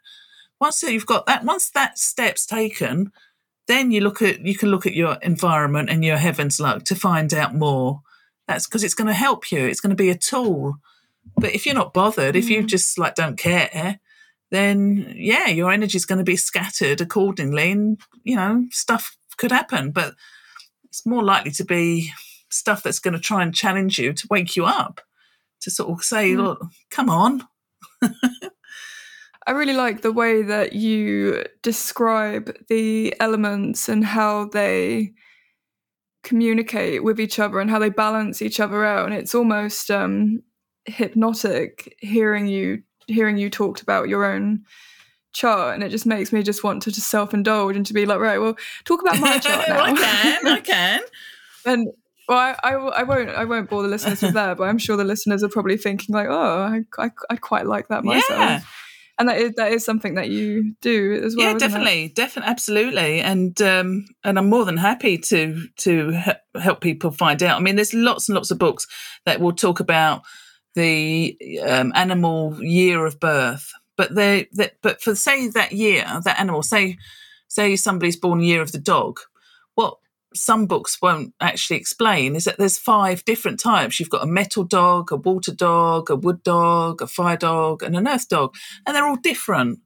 [0.58, 3.12] Once you've got that, once that step's taken,
[3.68, 6.94] then you look at you can look at your environment and your heaven's luck to
[6.94, 8.00] find out more.
[8.46, 9.66] That's because it's going to help you.
[9.66, 10.76] It's going to be a tool.
[11.36, 12.66] But if you're not bothered, if you Mm.
[12.66, 13.98] just like don't care,
[14.52, 19.50] then yeah, your energy is going to be scattered accordingly, and you know stuff could
[19.52, 19.90] happen.
[19.90, 20.14] But
[20.84, 22.12] it's more likely to be
[22.50, 25.00] stuff that's going to try and challenge you to wake you up,
[25.62, 26.36] to sort of say, Mm.
[26.44, 27.42] "Look, come on."
[29.46, 35.12] I really like the way that you describe the elements and how they
[36.24, 39.06] communicate with each other and how they balance each other out.
[39.06, 40.42] And it's almost um,
[40.86, 44.64] hypnotic hearing you hearing you talked about your own
[45.32, 48.06] chart, and it just makes me just want to just self indulge and to be
[48.06, 49.80] like, right, well, talk about my chart now.
[49.80, 51.00] I can, I can.
[51.66, 51.88] and
[52.28, 54.96] well, I, I, I won't I won't bore the listeners with that, but I'm sure
[54.96, 58.24] the listeners are probably thinking like, oh, I, I, I'd quite like that myself.
[58.28, 58.60] Yeah.
[59.18, 61.48] And that is that is something that you do as well.
[61.48, 66.82] yeah, definitely, definitely, absolutely, and um, and I'm more than happy to to he- help
[66.82, 67.56] people find out.
[67.56, 68.86] I mean, there's lots and lots of books
[69.24, 70.22] that will talk about
[70.74, 74.48] the um, animal year of birth, but they
[74.82, 76.98] but for say that year, that animal, say
[77.48, 79.18] say somebody's born year of the dog,
[80.36, 83.98] some books won't actually explain is that there's five different types.
[83.98, 87.96] You've got a metal dog, a water dog, a wood dog, a fire dog, and
[87.96, 88.54] an earth dog,
[88.86, 89.80] and they're all different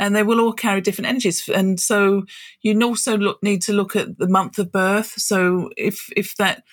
[0.00, 1.46] and they will all carry different energies.
[1.48, 2.24] And so
[2.62, 5.12] you also look, need to look at the month of birth.
[5.18, 6.64] So if if that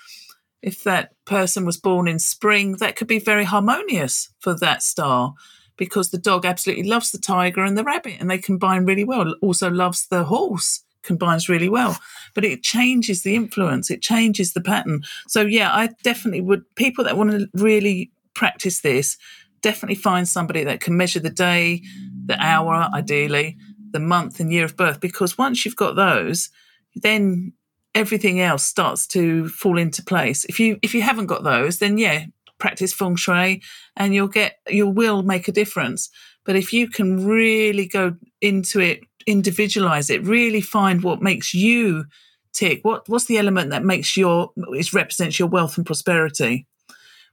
[0.61, 5.33] if that person was born in spring, that could be very harmonious for that star
[5.75, 9.35] because the dog absolutely loves the tiger and the rabbit, and they combine really well.
[9.41, 11.97] Also loves the horse combines really well.
[12.35, 13.89] But it changes the influence.
[13.89, 15.01] It changes the pattern.
[15.27, 19.17] So yeah i definitely would people that want to really practice this
[19.61, 21.81] definitely find somebody that can measure the day
[22.25, 23.57] the hour ideally
[23.91, 24.99] the month and year of birth.
[24.99, 26.49] Because once you've got those
[26.95, 27.53] then
[27.95, 30.45] everything else starts to fall into place.
[30.45, 32.25] If you if you haven't got those then yeah
[32.59, 33.61] practice feng shui
[33.95, 36.09] and you'll get you will make a difference.
[36.45, 42.05] But if you can really go into it individualize it really find what makes you
[42.53, 42.79] tick.
[42.83, 46.65] What what's the element that makes your it represents your wealth and prosperity?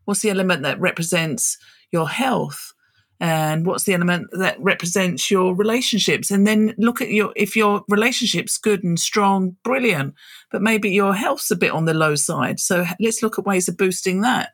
[0.04, 1.56] What's the element that represents
[1.90, 2.72] your health?
[3.20, 6.30] And what's the element that represents your relationships?
[6.30, 10.14] And then look at your if your relationship's good and strong brilliant.
[10.50, 12.60] But maybe your health's a bit on the low side.
[12.60, 14.50] So let's look at ways of boosting that.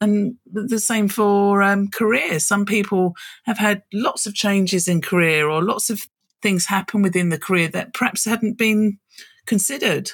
[0.00, 2.38] And the same for um, career.
[2.38, 3.16] Some people
[3.46, 6.06] have had lots of changes in career or lots of
[6.42, 8.98] things happen within the career that perhaps hadn't been
[9.46, 10.12] considered.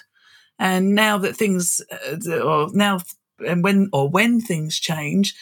[0.59, 3.01] And now that things uh, or now
[3.47, 5.35] and when or when things change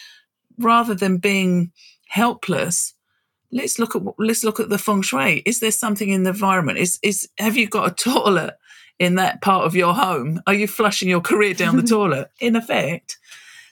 [0.57, 1.71] rather than being
[2.07, 2.93] helpless
[3.53, 5.41] let's look at let's look at the feng shui.
[5.45, 6.79] Is there something in the environment?
[6.79, 8.57] Is is have you got a toilet
[8.99, 10.41] in that part of your home?
[10.47, 12.31] Are you flushing your career down the toilet?
[12.39, 13.17] In effect.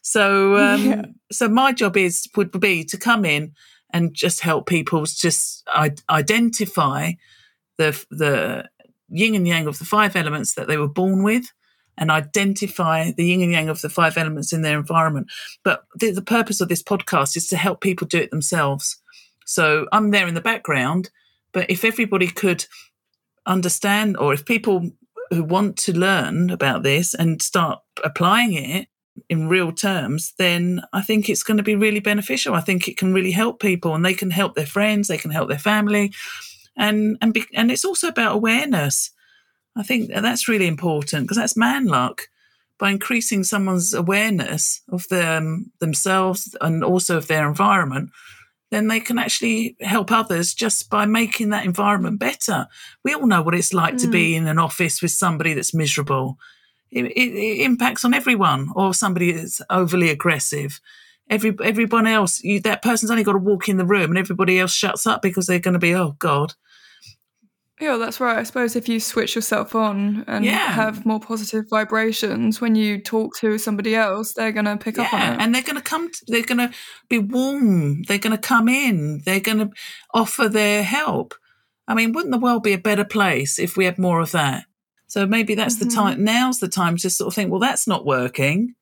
[0.02, 1.06] So um Yeah.
[1.32, 3.54] so my job is would be to come in
[3.94, 7.14] and just help people just I- identify
[7.78, 8.70] the the
[9.10, 11.52] yin and yang of the five elements that they were born with
[11.98, 15.28] and identify the yin and yang of the five elements in their environment.
[15.64, 18.98] But the, the purpose of this podcast is to help people do it themselves.
[19.46, 21.10] So I'm there in the background,
[21.52, 22.66] but if everybody could
[23.46, 24.92] understand, or if people
[25.30, 28.88] who want to learn about this and start applying it
[29.30, 32.54] in real terms, then I think it's going to be really beneficial.
[32.54, 35.32] I think it can really help people, and they can help their friends, they can
[35.32, 36.14] help their family,
[36.78, 39.12] and and be, and it's also about awareness.
[39.76, 42.24] I think that's really important because that's man luck.
[42.78, 48.10] By increasing someone's awareness of them themselves and also of their environment,
[48.72, 52.68] then they can actually help others just by making that environment better.
[53.04, 54.38] We all know what it's like to be mm.
[54.38, 56.40] in an office with somebody that's miserable.
[56.92, 60.80] It, it, it impacts on everyone, or somebody that's overly aggressive.
[61.30, 64.60] Every everyone else, you, that person's only got to walk in the room, and everybody
[64.60, 66.54] else shuts up because they're going to be, oh God,
[67.80, 68.38] Yeah, that's right.
[68.38, 70.72] I suppose if you switch yourself on and Yeah.
[70.74, 75.12] have more positive vibrations when you talk to somebody else, they're going to pick up
[75.14, 75.42] on Yeah, it.
[75.42, 76.10] and they're going to come.
[76.12, 76.72] To, they're going to
[77.10, 78.04] be warm.
[78.04, 79.22] They're going to come in.
[79.26, 79.70] They're going to
[80.14, 81.34] offer their help.
[81.88, 84.66] I mean, wouldn't the world be a better place if we had more of that?
[85.12, 85.90] So maybe that's mm-hmm.
[85.90, 86.24] the time.
[86.24, 88.76] Now's the time to sort of think, well, that's not working.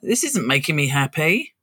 [0.00, 1.54] This isn't making me happy.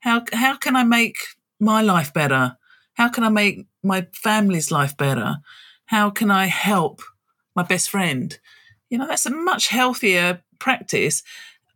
[0.00, 1.16] How how can I make
[1.60, 2.56] my life better?
[2.94, 5.36] How can I make my family's life better?
[5.84, 7.02] How can I help
[7.54, 8.36] my best friend?
[8.90, 11.22] You know, that's a much healthier practice.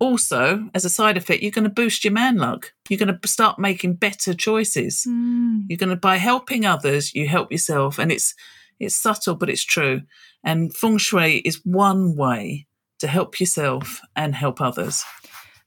[0.01, 2.73] Also, as a side effect, you're going to boost your man luck.
[2.89, 5.07] You're going to start making better choices.
[5.09, 5.67] Mm.
[5.69, 8.01] You're going to, by helping others, you help yourself.
[8.01, 8.35] And it's,
[8.81, 10.03] it's subtle, but it's true.
[10.43, 12.67] And feng shui is one way
[12.99, 15.05] to help yourself and help others.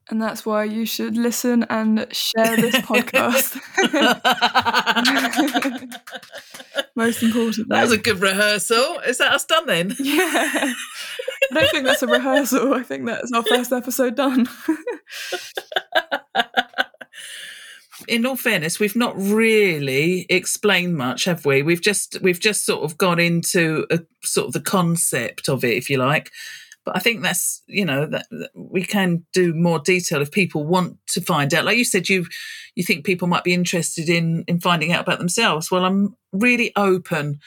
[0.09, 3.57] And that's why you should listen and share this podcast.
[6.95, 7.69] Most important.
[7.69, 8.99] That was a good rehearsal.
[9.07, 9.95] Is that us done then?
[9.99, 10.25] Yeah.
[10.25, 10.73] I
[11.53, 12.73] don't think that's a rehearsal.
[12.73, 14.47] I think that's our first episode done.
[18.07, 21.61] in all fairness, we've not really explained much, have we?
[21.61, 25.77] We've just we've just sort of gone into a sort of the concept of it,
[25.77, 26.31] if you like.
[26.85, 30.65] But I think that's you know that, that, we can do more detail if people
[30.65, 31.65] want to find out.
[31.65, 32.25] Like you said, you
[32.75, 35.71] you think people might be interested in in finding out about themselves.
[35.71, 37.39] Well, I'm really open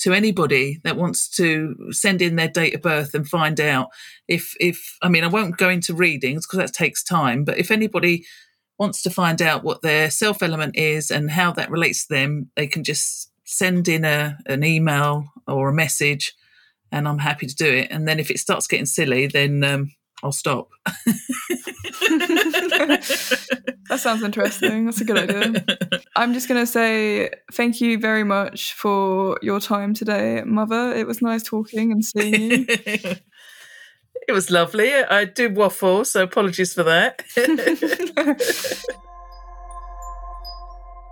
[0.00, 3.88] to anybody that wants to send in their date of birth and find out
[4.28, 7.44] if if I mean I won't go into readings because that takes time.
[7.44, 8.24] But if anybody
[8.78, 12.50] wants to find out what their self element is and how that relates to them,
[12.56, 16.34] they can just send in a an email or a message
[16.94, 17.88] and I'm happy to do it.
[17.90, 20.68] And then if it starts getting silly, then um, I'll stop.
[23.88, 24.84] that sounds interesting.
[24.84, 25.64] That's a good idea.
[26.14, 30.94] I'm just going to say thank you very much for your time today, Mother.
[30.94, 32.66] It was nice talking and seeing you.
[34.28, 34.92] it was lovely.
[34.94, 37.22] I did waffle, so apologies for that.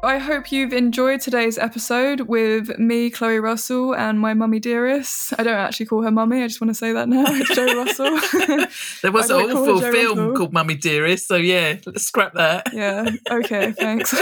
[0.05, 5.33] I hope you've enjoyed today's episode with me, Chloe Russell, and my mummy dearest.
[5.39, 7.23] I don't actually call her mummy, I just want to say that now.
[7.29, 8.67] It's Joe Russell.
[9.03, 10.35] there was an awful film Russell.
[10.35, 12.73] called Mummy Dearest, so yeah, let's scrap that.
[12.73, 14.13] Yeah, okay, thanks.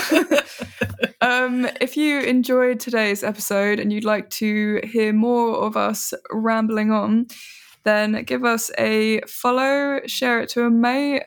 [1.22, 6.90] um, if you enjoyed today's episode and you'd like to hear more of us rambling
[6.92, 7.26] on,
[7.84, 11.24] then give us a follow, share it to a mate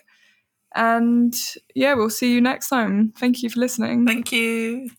[0.75, 1.35] and
[1.75, 3.13] yeah, we'll see you next time.
[3.17, 4.05] Thank you for listening.
[4.05, 4.89] Thank you.